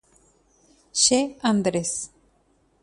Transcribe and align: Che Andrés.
Che 1.01 1.19
Andrés. 1.49 1.93